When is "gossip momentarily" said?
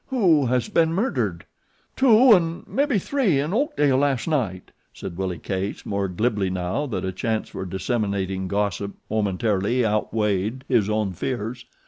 8.47-9.85